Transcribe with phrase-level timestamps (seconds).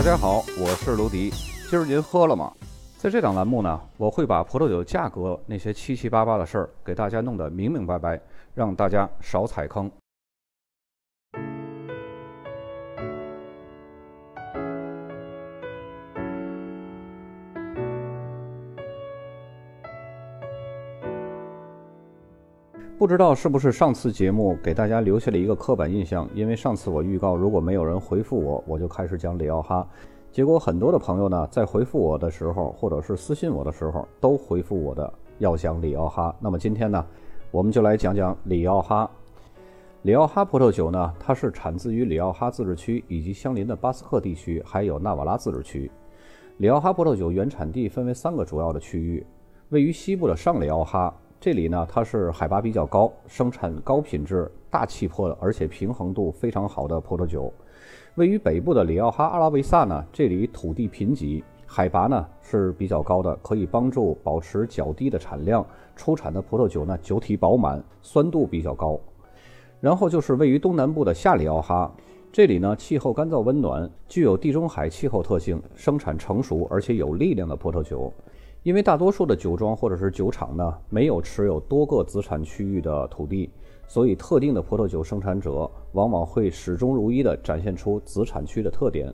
[0.00, 1.28] 大家好，我是卢迪。
[1.68, 2.50] 今儿您喝了吗？
[2.96, 8.18] 在这档栏目呢，我会把葡萄酒价格那些七七八八的事儿给大家弄得明明白白，
[8.54, 9.90] 让大家少踩坑。
[23.00, 26.28] 不知道是不是上次节目给大家留下了一个刻板印象？
[26.34, 29.88] 因为上次我预告，如果没有人回复我，我就开始讲里奥哈。
[30.30, 36.36] 结果很多的朋友呢，在回复我的时候，或者是私信我的时候，都回复我的要讲里奥哈。
[36.38, 37.02] 那么今天呢，
[37.50, 39.10] 我们就来讲讲里奥哈。
[40.02, 45.90] 里奥哈葡萄酒呢，它是产自于里奥哈自治区以及相邻的巴斯克地区，还有纳瓦拉自治区。
[46.58, 49.26] 里奥哈葡萄酒原产地分为三个主要的区域，
[49.70, 51.14] 位于西部的上里奥哈。
[51.40, 57.50] 这里呢，它是海拔比较高，生产高品质、大气魄，而且平衡度非常好的葡萄酒。
[58.16, 69.00] 位于北部的里奥哈阿拉维萨呢，这里土地贫瘠，海拔呢是比较高的，可以帮助保持较低的产量，出产的葡萄酒呢酒体饱满，酸度比较高。
[69.80, 71.90] 然后就是位于东南部的下里奥哈，
[72.30, 78.12] 这里呢气候干燥温暖，具有地中海气候特性，生产成熟而且有力量的葡萄酒。
[78.62, 83.48] 因为大多数的酒庄或者是酒厂呢，没有持有多个子产区域的土地，
[83.86, 89.10] 所以特定的葡萄酒生产者往往会始终如一地展现出子产区的特点。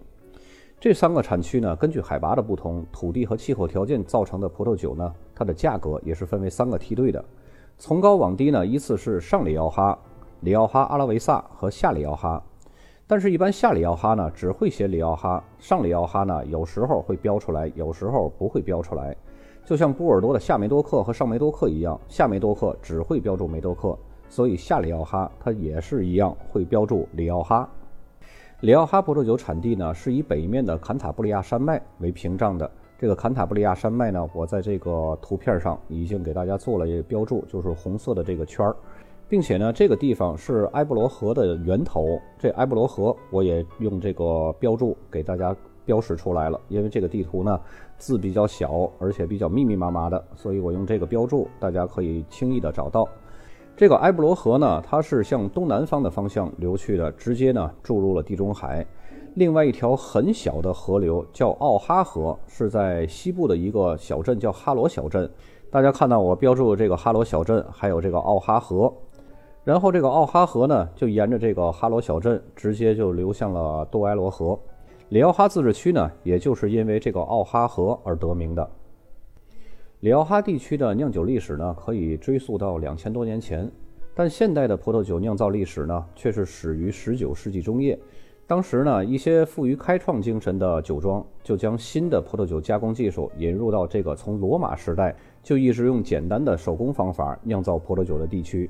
[0.81, 7.25] 这三个产区呢，根据海拔的不同、土地和气候条件造成的葡萄酒呢，它的价格也是分为三个梯队的。
[7.79, 9.97] 从高往低呢，依次是上里奥哈、
[10.41, 12.43] 里奥哈阿拉维萨和下里奥哈。
[13.07, 19.17] 但是，一般下里奥哈呢，只会写里奥哈；上里奥哈呢，有时候会标出来，有时候不会标出来。
[19.67, 27.69] 就像波尔多的夏梅多克和上梅多克一样，夏梅多克只会标注梅多克，所以夏里奥哈它也是一样会标注里奥哈。
[28.61, 32.71] 里奥哈葡萄酒产地呢是以北面的坎塔布利亚山脉为屏障的。
[32.97, 38.77] 这个坎塔布利亚山脉呢，我在这个图片上已经给大家做了一个标注，就是红色的这个圈儿，
[39.29, 42.21] 并且呢，这个地方是埃布罗河的源头。
[42.39, 45.55] 这埃布罗河我也用这个标注给大家。
[45.87, 47.59] 标识出来了，因为这个地图呢
[47.97, 53.09] 字比较小，而且比较密密麻麻的，所以我用这个标注，大家可以轻易的找到。
[53.77, 58.85] 这个埃布罗河呢，它是向东南方的方向流去的，直接呢注入了地中海。
[59.35, 65.31] 另外一条很小的河流叫奥哈河，是在西部的一个小镇叫哈罗小镇。
[65.71, 68.91] 大家看到我标注的这个哈罗小镇，还有这个奥哈河。
[69.63, 74.59] 然后这个奥哈河呢，就沿着这个哈罗小镇直接就流向了杜埃罗河。
[75.11, 78.69] 里奥哈自治区呢，也就是因为这个奥哈河而得名的。
[80.01, 83.71] 里奥哈地区的酿酒历史呢，可以追溯到两千多年前，
[84.17, 87.97] 但现代的葡萄酒酿造历史呢，却是始于十九世纪中叶。
[88.49, 98.69] 当时呢，一些富于开创精神的酒庄就将新的葡萄酒加工技术引入到这个从罗马时代就一直用简单的手工方法酿造葡萄酒的地区。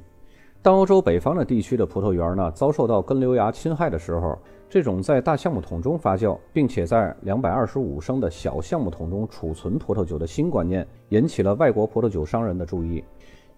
[0.66, 4.36] 当欧洲北方的地区的葡萄园呢，遭受到根瘤芽侵害的时候，
[4.68, 13.04] 这种在大橡木桶中发酵，并且在两百二十五升的小橡木桶中储存葡萄酒的新观念，引起了外国葡萄酒商人的注意。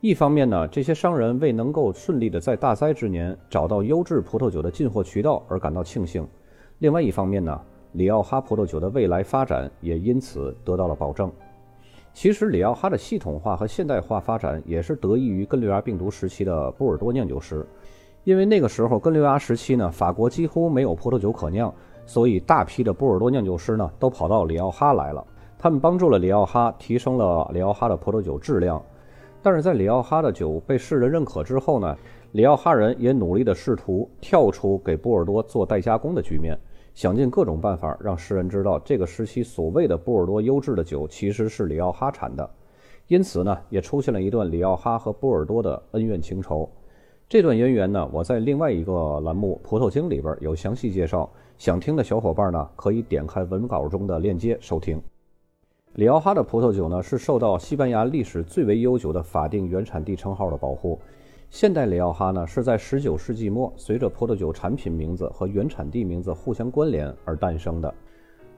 [0.03, 6.25] 一方面呢，这些商人为能够顺利的在大灾之年找到优质葡萄酒的进货渠道而感到庆幸；
[6.81, 7.59] 另外一方面呢，
[7.93, 11.33] 里奥哈葡萄酒的未来发展也因此得到了保证。
[12.13, 17.65] 其实，里奥哈的系统化和现代化发展也是得益于根瘤蚜病毒时期的波尔多酿酒师。
[18.25, 21.73] 因为那个时候根瘤蚜时期呢，法国几乎没有葡萄酒可酿，
[22.05, 25.25] 所以大批的波尔多酿酒师呢都跑到里奥哈来了。
[25.59, 28.83] 他们帮助了里奥哈提升了里奥哈的葡萄酒质量。
[29.41, 31.97] 但是在里奥哈的酒被世人认可之后呢，
[32.33, 36.59] 里奥哈人也努力的试图跳出给波尔多做代加工的局面，
[36.99, 42.51] 想尽各种办法让世人知道这个时期所谓的波尔多优质的酒其实是里奥哈产的。
[43.07, 46.69] 因此呢，也出现了一段里奥哈和波尔多的恩怨情仇。
[47.29, 55.01] 这段渊源呢，我在另外一个栏目《葡萄经》里边有详细介绍，想听的小伙伴呢可以点开文稿中的链接收听。
[55.95, 60.99] 里奥哈的葡萄酒呢是受到西班牙历史最为悠久的法定原产地称号的保护。
[61.51, 67.93] 现代里奥哈呢是在19世纪末随着葡萄酒产品名字和原产地名字互相关联而诞生的。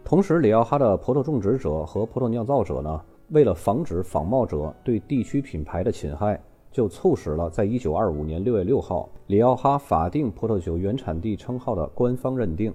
[0.05, 6.41] 同时，里奥哈的葡萄种植者和葡萄酿造者呢，为了防止仿冒者对地区品牌的侵害。
[6.73, 12.73] 就促使了在1925年6月6号里奥哈法定葡萄酒原产地称号的官方认定。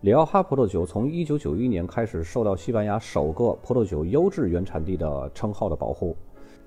[0.00, 6.16] 里奥哈葡萄酒从1991年开始受到西班牙首个葡萄酒优质原产地的称号的保护。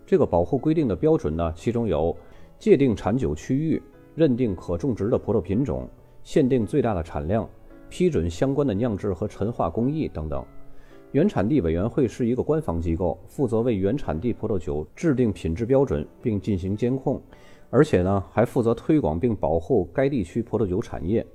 [0.06, 2.16] 这个保护规定的标准呢，其中有
[2.59, 3.81] 界定产酒区域、
[4.15, 5.88] 认定可种植的葡萄品种、
[6.23, 7.47] 限定最大的产量、
[7.88, 10.45] 批准相关的酿制和陈化工艺等等。
[11.13, 17.19] 原产地委员会是一个官方机构，负责为原产地葡萄酒制定品质标准并进行监控，
[17.69, 21.25] 而且呢还负责推广并保护该地区葡萄酒产业。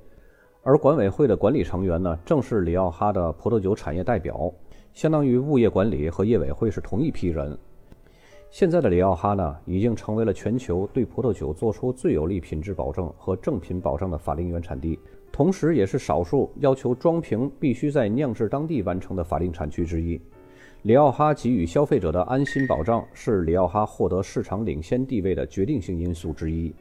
[0.61, 4.53] 而管委会的管理成员呢，正是里奥哈的葡萄酒产业代表，
[4.93, 7.57] 相当于物业管理和业委会是同一批人。
[8.55, 14.97] 现在的里奥哈呢，已经成为了全球对葡萄酒做出最有力品质保证和正品保障的法定原产地。
[15.29, 20.17] 同时，也是少数要求装瓶必须在酿制当地完成的法定产区之一。
[20.83, 26.73] 里奥哈给予消费者的安心保障，是里奥哈获得市场领先地位的决定性因素之一。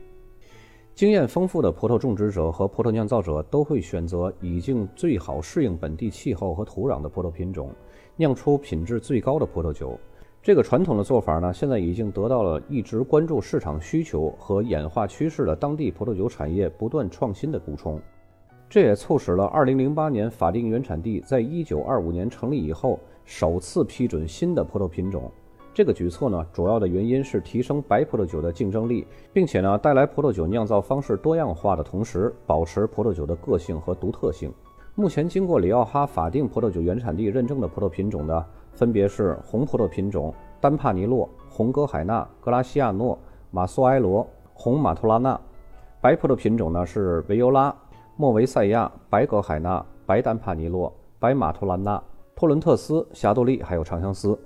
[0.95, 7.69] 经验丰富的葡萄种植者和葡萄酿造者都会选择已经最好适应本地气候和土壤的葡萄品种，
[8.15, 9.99] 酿出品质最高的葡萄酒。
[10.45, 17.99] 这个传统的做法呢，现在已经得到了一直关注市场需求和演化趋势的当地葡萄酒产业不断创新的补充。
[18.69, 25.33] 这也促使了2008年法定原产地在1925年成立以后首次批准新的葡萄品种。
[25.73, 34.53] 这个举措呢，主要的原因是提升白葡萄酒的竞争力，并且呢，带来葡萄酒酿造方式多样化的同时，保持葡萄酒的个性和独特性。
[34.95, 38.45] 目前经过里奥哈法定葡萄酒原产地认证的葡萄品种呢，
[38.75, 43.19] 分别是红葡萄品种丹帕尼洛、红歌海纳、格拉西亚诺、
[43.51, 45.39] 马苏埃罗、红马图拉纳；
[46.01, 47.75] 白葡萄品种呢是维尤拉。
[48.17, 52.01] 莫维塞亚、白格海纳、白丹帕尼洛、白马图兰纳、
[52.37, 54.39] 托伦特斯、霞多丽，还有长相思。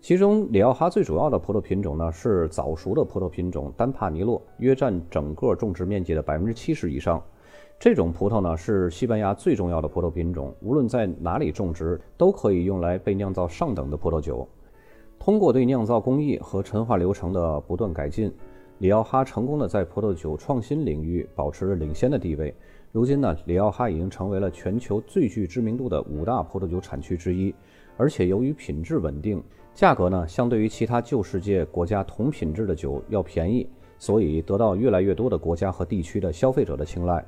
[0.00, 7.22] 其中，里奥哈最主要的葡萄品种呢是早熟的葡萄品种丹帕尼洛，约占整个种植面积的百分之七十以上。
[7.80, 14.46] 这种葡萄呢是西班牙最重要的葡萄品种，无论在哪里种植，都可以用来被酿造上等的葡萄酒。
[15.18, 18.30] 通过对酿造工艺和陈化流程的不断改进。
[18.80, 22.54] 里奥哈成功的在葡萄酒创新领域保持着领先的地位。
[22.92, 27.54] 如今呢，里奥哈已经成为了全球最具知名度的五大葡萄酒产区之一。
[27.96, 29.42] 而且由于品质稳定，
[29.74, 33.66] 价格呢相对于其他旧世界国家同品质的酒要便宜，
[33.98, 37.24] 所以得到越来越多的国家和地区的消费者的青睐。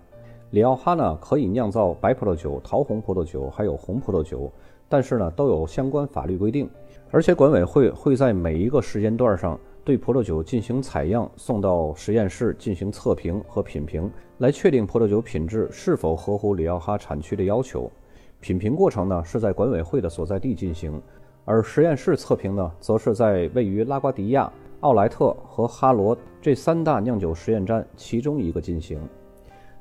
[0.52, 4.52] 里奥哈呢可以酿造白葡萄酒、桃红葡萄酒，还有红葡萄酒，
[4.86, 6.68] 但是呢都有相关法律规定，
[7.10, 9.58] 而且管委会会在每一个时间段上。
[9.84, 14.08] 对葡萄酒进行采样，送到实验室进行测评和品评，
[14.38, 17.90] 来确定葡萄酒品质是否合乎里奥哈产区的要求。
[18.38, 21.00] 品评过程呢是在管委会的所在地进行，
[21.46, 29.00] 而实验室测评呢则是在位于拉瓜迪亚、奥莱特和哈罗这三大酿酒实验站其中一个进行。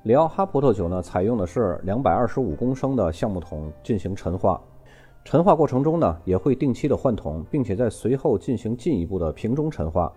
[0.03, 4.59] 里奥哈葡萄酒呢采用的是两百二十五公升的橡木桶进行陈化。
[5.23, 10.11] 陈化过程中呢，也会定期的换桶，并且在随后进行进一步的瓶中陈化。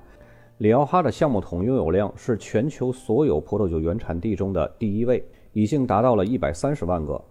[0.57, 5.23] 里奥哈的橡木桶拥有量是全球所有葡萄酒原产地中的第一位，
[5.53, 7.23] 已经达到了一百三十万个。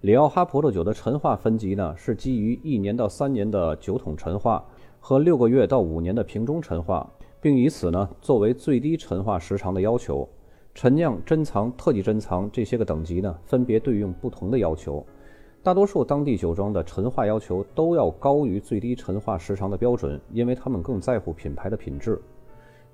[0.00, 4.64] 里奥哈葡萄酒的陈化分级呢，是基于一年到三年的酒桶陈化
[4.98, 7.06] 和六个月到五年的瓶中陈化，
[7.38, 10.26] 并以此呢作为最低陈化时长的要求。
[10.78, 15.04] 陈酿、珍藏、特级珍藏这些个等级呢，分别对应不同的要求。
[15.60, 22.22] 大多数当地酒庄的陈化要求都要高于最低陈化时长的标准，因为他们更在乎品牌的品质。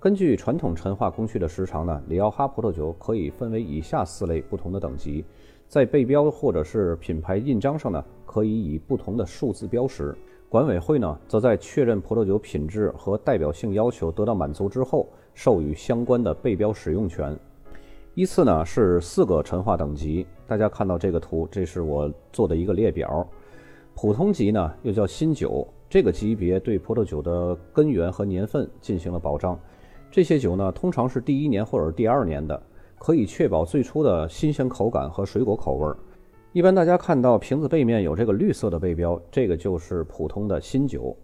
[0.00, 5.22] 根据传统陈化工序的时长呢，里奥哈葡萄酒可以分为以下四类不同的等级，
[5.68, 10.16] 在背标或者是品牌印章上呢，可以以不同的数字标识。
[10.48, 17.38] 管委会呢，则在确认葡萄酒品质和代表性要求得到满足之后，授予相关的背标使用权。
[18.14, 23.26] 依次呢是四个陈化等级，大家看到这个图，这是我做的一个列表。
[23.92, 29.58] 普通级呢又叫新酒，这个级别对葡萄酒的根源和年份进行了保障。
[30.12, 32.62] 这些酒呢通常是第一年或者第二年的，
[33.00, 35.92] 可以确保最初的新鲜口感和水果口味。
[36.52, 41.16] 一般大家看到瓶子背面有这个绿色的背标，这个就是普通的新酒。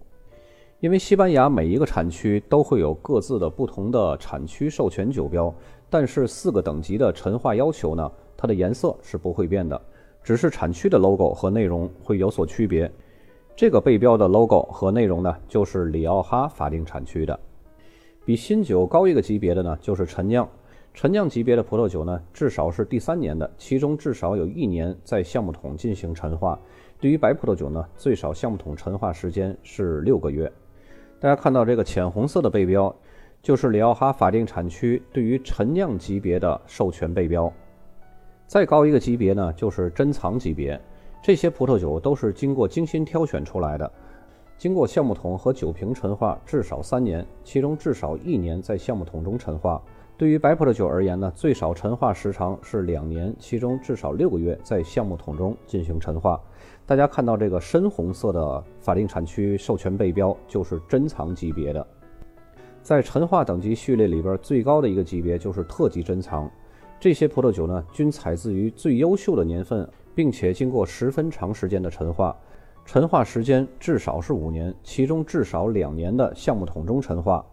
[0.80, 5.54] 因为西班牙每一个产区都会有各自的不同的产区授权酒标，
[5.90, 9.78] 但是四个等级的陈化要求呢，它的颜色是不会变的，
[10.22, 12.90] 只是产区的 logo 和内容会有所区别。
[13.56, 17.38] 这个背标的 logo 和内容呢，就是里奥哈法定产区的。
[18.24, 20.48] 比新酒高一个级别的呢，就是陈酿。
[20.92, 26.58] 陈酿级别的葡萄酒呢，至少是第三年的，其中至少有一年在橡木桶进行陈化。
[27.00, 30.50] 对于白葡萄酒呢，最少橡木桶陈化时间是六个月。
[31.18, 32.94] 大家看到这个浅红色的背标，
[33.42, 37.50] 就是里奥哈法定产区对于陈酿级别的授权背标。
[38.46, 40.78] 再高一个级别呢，就是珍藏级别。
[41.22, 43.90] 这些葡萄酒都是经过精心挑选出来的，
[44.58, 49.80] 经过橡木桶和酒瓶陈化至少三年，其中至少一年在橡木桶中陈化。
[50.18, 56.38] 对于白葡萄酒而言呢，最少陈化时长是两年，其中至少六个月在橡木桶中进行陈化。
[56.84, 61.86] 大家看到这个深红色的法定产区授权背标，就是珍藏级别的。
[62.82, 66.50] 在陈化等级序列里边，最高的一个级别就是特级珍藏。
[66.98, 72.36] 这些葡萄酒呢，均采自于最优秀的年份，并且经过十分长时间的陈化。
[72.84, 77.44] 陈化时间至少是五年，其中至少两年的橡木桶中陈化。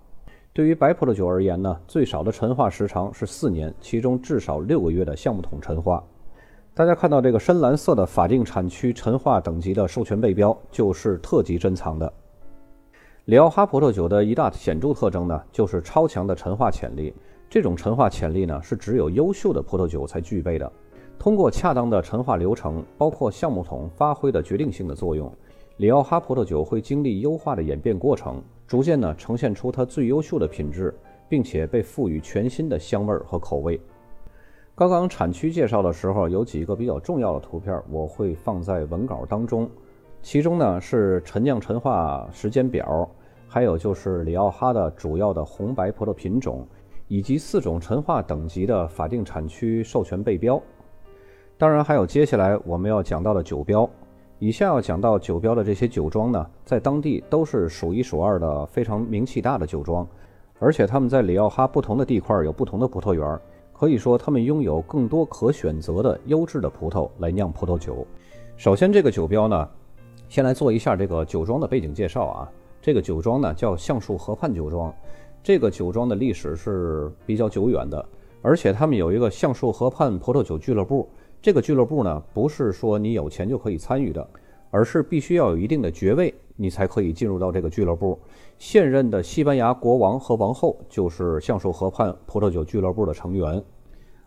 [0.53, 6.03] 对于白葡萄酒而言呢，最少的陈化时长是四年，其中至少六个月的橡木桶陈化。
[6.73, 12.11] 大家看到这个深蓝色的法定产区陈化等级的授权背标，就是特级珍藏的。
[13.27, 17.13] 里奥哈葡萄酒的一大显著特征呢，就是超强的陈化潜力。
[17.49, 20.71] 这种陈化潜力呢，是只有优秀的葡萄酒才具备的。
[21.19, 25.29] 通过恰当的陈化流程，包括橡木桶发挥的决定性的作用，
[25.75, 33.77] 里奥哈葡萄酒会经历优化的演变过程，逐渐呢呈现出它最优秀的品质，并且被赋予全新的香味儿和口味。
[34.73, 39.69] 刚刚产区介绍的时候，有几个比较重要的图片，我会放在文稿当中。
[40.23, 43.07] 其中呢是陈酿陈化时间表，
[43.47, 46.67] 还有就是里奥哈的主要的红白葡萄品种，
[47.07, 50.61] 以及四种陈化等级的法定产区授权背标。
[51.57, 53.89] 当然还有接下来我们要讲到的酒标。
[54.39, 60.07] 以下要讲到酒标的这些酒庄呢，在当地都是数一数二的非常名气大的酒庄，
[60.59, 63.39] 而且他们在里奥哈不同的地块有不同的葡萄园。
[63.73, 68.05] 可以说，他们拥有更多可选择的优质的葡萄来酿葡萄酒。
[68.57, 69.69] 首先，这个酒标呢，
[70.29, 72.51] 先来做一下这个酒庄的背景介绍啊。
[72.87, 74.95] 这个酒庄呢叫橡树河畔酒庄，
[75.43, 78.05] 这个酒庄的历史是比较久远的，
[78.41, 81.05] 而且他们有一个橡树河畔葡萄酒俱乐部。
[81.41, 84.25] 这个俱乐部呢，不是说你有钱就可以参与的，
[84.71, 88.17] 而是必须要有一定的爵位，你才可以进入到这个俱乐部。
[88.57, 93.61] 现任的西班牙国王和王后就是橡树河畔葡萄酒俱乐部的成员，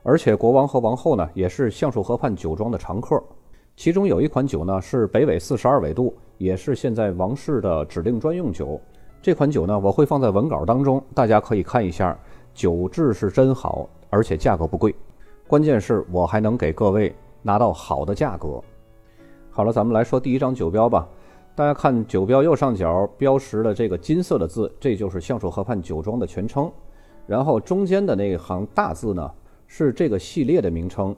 [0.03, 3.25] 而且国王和王后呢也是橡树河畔酒庄的常客。
[3.75, 8.81] 其中有一款酒呢是北纬四十二纬度，也是现在王室的指定专用酒。
[9.21, 12.19] 这款酒呢我会放在文稿当中，大家可以看一下。
[12.55, 14.95] 酒质是真好，而且价格不贵，
[15.47, 18.59] 关键是我还能给各位拿到好的价格。
[19.51, 21.07] 好了，咱们来说第一张酒标吧。
[21.55, 26.73] 大家看酒标右上角标识的这个金色的字，这就是橡树河畔酒庄的全称。
[27.27, 29.31] 然后中间的那一行大字呢，
[29.67, 31.15] 是这个系列的名称。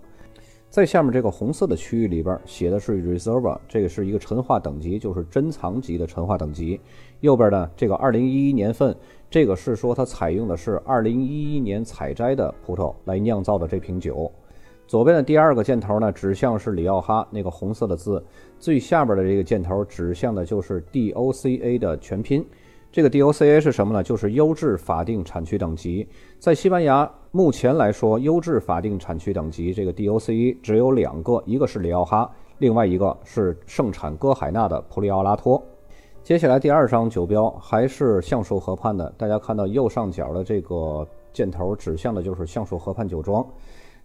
[0.72, 6.80] 在下面这个红色的区域里边写的是 Reserva，这个是一个陈化等级，就是珍藏级的陈化等级。
[7.20, 8.96] 右边呢，这个2011年份，
[9.28, 14.32] 这个是说它采用的是2011年采摘的葡萄来酿造的这瓶酒。
[14.86, 18.24] 左边的第二个箭头呢，指向是里奥哈那个红色的字，
[18.58, 22.42] 最下边的这个箭头指向的就是 DOCA 的全拼。
[22.92, 24.02] 这个 DOCA 是什么呢？
[24.02, 26.06] 就是优质法定产区等级。
[26.38, 35.60] 在西班牙目前来说，优质法定产区等级这个 DOCA 只有两个，一个是里奥哈，另外一个是盛产歌海纳的普里奥拉托。
[36.22, 43.42] 接下来第二张酒标还是橡树河畔的，大家看到右上角的这个箭头指向的就是橡树河畔酒庄。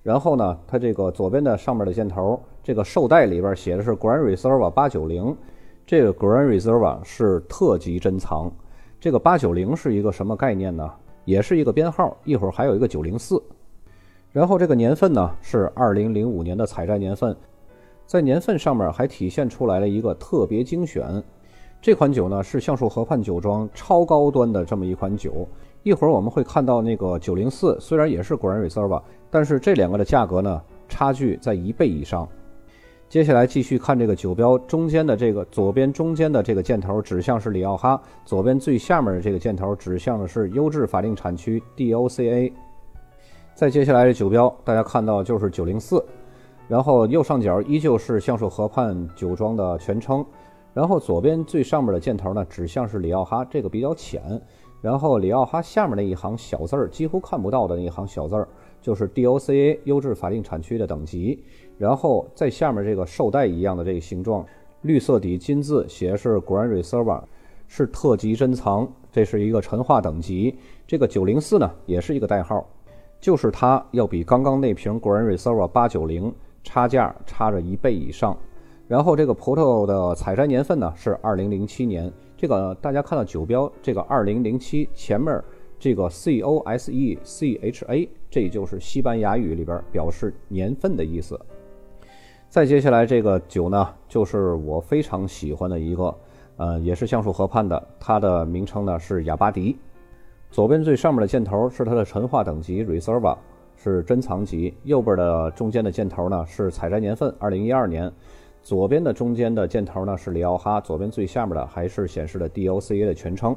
[0.01, 5.35] 然后呢，它这个左边的上面的箭头，这个绶带里边写的是 Grand Reserva 八九零，
[5.85, 8.49] 这个 Grand Reserva 是特级珍藏。
[8.99, 10.91] 这个八九零是一个什么概念呢？
[11.23, 13.41] 也是一个编号，一会儿还有一个九零四。
[14.31, 17.35] 然后这个年份呢是二零零五年的采摘年份，
[18.07, 21.23] 在年份上面还体现出来了一个特别精选。
[21.79, 25.47] 这款酒呢是橡树河畔酒庄超高端的这么一款酒。
[25.83, 32.27] 一会儿我们会看到那个九零四，虽然也是果然 Reserva，但是这两个的价格呢差距在一倍以上。
[33.09, 42.51] 接下来继续看这个酒标中间的这个左边中间的这个箭头指向是里奥哈，左边最下面的这个箭头指向的是优质法定产区 DOCA。
[43.55, 46.03] 再接下来的酒标大家看到就是九零四，
[46.67, 50.25] 然后右上角依旧是橡树河畔酒庄的全称，
[50.73, 54.21] 然后左边最上面的箭头呢指向是里奥哈，这个比较浅。
[54.79, 58.47] 然后里奥哈下面那一行小字儿几乎看不到的那一行小字儿，
[58.79, 61.43] 就是 DOCA 优质法定产区的等级。
[61.77, 64.45] 然后在下面这个绶带一样的这个形状，
[64.81, 67.21] 绿色底金字写的是 Gran Reserva，
[67.67, 70.55] 是特级珍藏，这是一个陈化等级。
[70.87, 72.67] 这个904呢也是一个代号，
[73.19, 78.37] 就是它要比刚刚那瓶 Gran Reserva 890差价差着一倍以上。
[78.87, 82.11] 然后这个葡萄的采摘年份呢是2007年。
[82.37, 85.43] 这个大家看到酒标，这个二零零七前面
[85.77, 91.37] 这个 C O S E C H A，这就是西班牙语里边表示年份的意思。
[92.49, 96.15] 再接下来这个酒呢，就是我非常喜欢的一个，
[96.55, 99.77] 呃，也是橡树河畔的，它的名称呢是雅巴迪。
[100.49, 103.37] 左边最上面的箭头是它的陈化等级 Reserva，
[103.75, 108.09] 是珍藏级；右边的中间的箭头呢是采摘年份2012年；
[108.63, 113.53] 左边的中间的箭头呢是里奥哈，左边最下面的还是显示的 DOCA 的全称。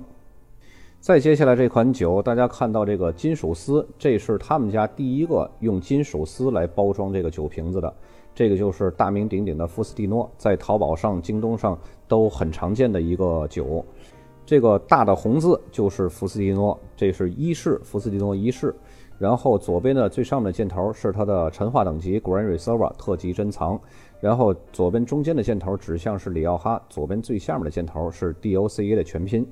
[0.98, 7.94] 再接下来这款酒，大家看到这个金属丝，这是他们家第一个用金属丝来包装这个酒瓶子的。
[8.34, 13.84] 这个就是大名鼎鼎的福斯蒂诺，在淘宝上、京东上都很常见的一个酒。
[14.46, 18.74] 这个大的红字就是福斯蒂诺，这是一世福斯蒂诺一世。
[19.18, 23.78] 然后左边的最上面的箭头是它的陈化等级 Grand Reserva 特级珍藏。
[24.18, 29.46] 然后左边中间的箭头指向是里奥哈，左边最下面的箭头是 DOCA 的全拼。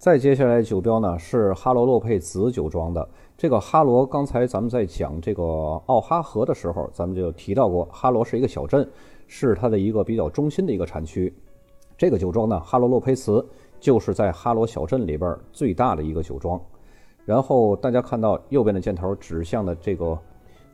[0.00, 3.06] 再接下来酒标呢是哈罗洛佩兹酒庄的。
[3.36, 5.44] 这个哈罗，刚才咱们在讲这个
[5.84, 8.88] 奥哈河的时候，咱们就提到过，哈罗是一个小镇，
[9.26, 11.30] 是它的一个比较中心的一个产区。
[11.98, 13.46] 这个酒庄呢，哈罗洛佩茨
[13.78, 16.58] 就是在哈罗小镇里边最大的一个酒庄。
[17.26, 20.18] 然后大家看到右边的箭头指向的这个，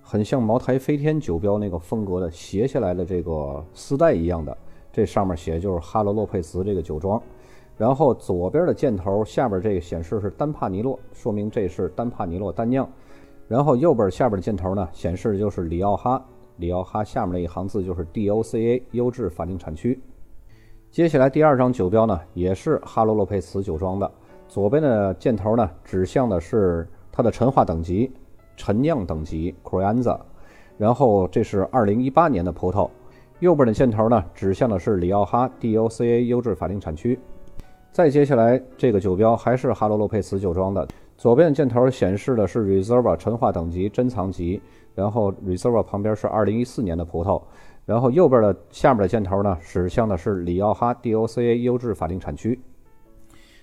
[0.03, 4.57] 很像茅台飞天酒标那个风格的斜下来的这个丝带一样的，
[4.93, 7.21] 这上面写的就是哈罗洛佩茨这个酒庄。
[7.77, 12.89] 然后左边的箭头下边这个显示是丹帕尼洛，说明这是丹帕尼洛单酿。
[13.49, 16.25] 然后右边下边的箭头呢，显示的就是里奥哈，
[16.57, 20.01] 里奥哈下面那一行字就是 DOCA 优质法定产区。
[20.91, 24.11] 接下来第二张酒标呢，也是哈罗洛佩茨酒庄的，
[24.49, 28.11] 左边的箭头呢指向的是它的陈化等级，
[28.57, 30.19] 陈酿等级 Crianza。
[30.79, 32.89] 然后这是2018年的葡萄，
[33.41, 37.19] 右边的箭头呢指向的是里奥哈 DOCA 优质法定产区。
[37.97, 40.87] 再接下来，这个酒标还是哈罗洛佩茨酒庄的。
[41.17, 44.61] 左边箭头显示的是 Reserva 陈化等级珍藏级，
[44.95, 47.41] 然后 Reserva 旁边是2014年的葡萄，
[47.87, 52.61] 然后右边的下面的箭头呢指向的是里奥哈 DOCA 优质法定产区。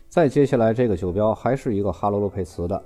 [0.10, 2.84] 再接下来，这个酒标还是一个哈罗洛佩茨的。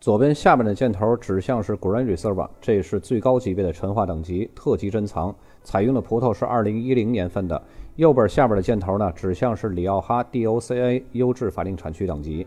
[0.00, 7.62] 左边下面的箭头指向是 Grand Reserva，这是最高级别的陈化等级特级珍藏，采用的葡萄是2010年份的。
[7.96, 12.46] 右边下边的箭头呢，指向是里奥哈 DOCA 优质法定产区等级。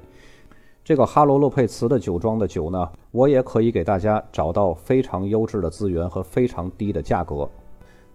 [0.83, 7.49] 这个哈罗洛佩茨的酒庄的酒呢，我也可以给大家找到非常优质的资源和非常低的价格。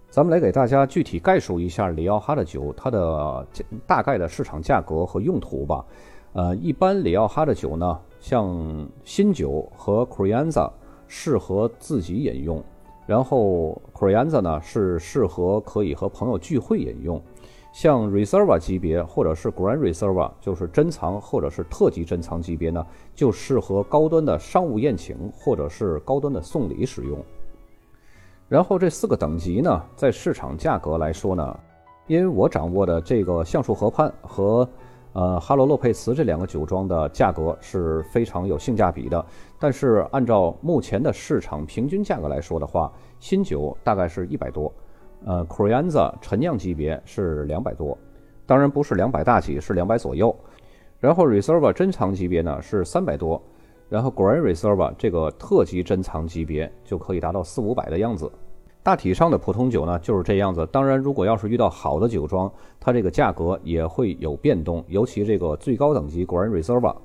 [0.09, 3.47] 咱们来给大家具体概述一下里奥哈的酒，它的
[3.87, 5.85] 大概的市场价格和用途吧。
[6.33, 10.69] 呃，一般里奥哈的酒呢，像新酒和 Crianza
[11.07, 12.61] 适合自己饮用。
[13.05, 17.21] 然后 Crianza 呢是适合可以和朋友聚会饮用，
[17.73, 27.23] 像 Reserva 级别或者是 Grand Reserva 就是珍藏或者是特级珍藏级别呢，就适合高端的商务宴请或者是高端的送礼使用。
[28.47, 31.59] 然后这四个等级呢，在市场价格来说呢，
[32.07, 34.67] 因为我掌握的这个橡树河畔和。
[35.13, 39.25] 呃，哈罗洛佩茨这两个酒庄的价格是非常有性价比的，
[39.59, 44.73] 但是按照目前的市场平均价格来说的话，新酒大概是一百多，
[45.25, 47.97] 呃，Corianza 陈酿级别是两百多，
[48.45, 50.33] 当然不是两百大几，是两百左右。
[50.99, 53.41] 然后 Reserva 珍藏级别呢是三百多，
[53.89, 58.31] 然后 Grand Reserva 这个特级珍藏级别就可以达到四五百的样子。
[58.83, 66.95] 大体上的普通酒呢就是这样子，当然如果要是遇到好的酒庄，它这个价格也会有变动，尤其这个最高等级 Grand Reserva，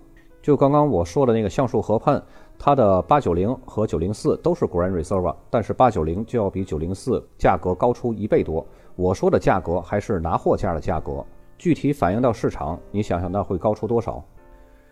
[0.40, 2.22] 就刚刚我说的那个橡树河畔，
[2.58, 8.66] 它的八九零和九零四都是 Grand Reserva，但是八九零就要比九零四价格高出一倍多。
[8.94, 11.22] 我说的价格还是拿货价的价格，
[11.58, 14.24] 具体反映到市场，你想想那会高出多少？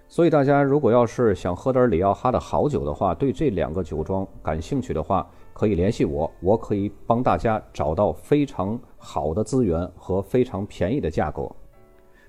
[0.06, 5.26] 所以大家如果要是想喝点里奥哈的好酒的话，对这两个酒庄感兴趣的话。
[5.54, 11.50] 可以联系我，我可以帮大家找到非常好的资源和非常便宜的价格。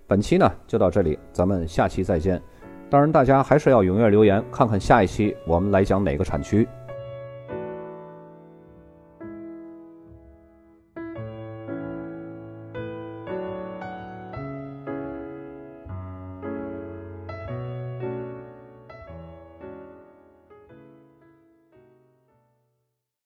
[0.08, 2.42] 本期呢就到这里，咱们下期再见。
[2.88, 6.68] 当然，大家还是要踊跃留言，看看下一期我们来讲哪个产区。